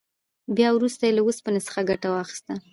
[0.57, 2.53] بیا وروسته یې له اوسپنې څخه ګټه واخیسته.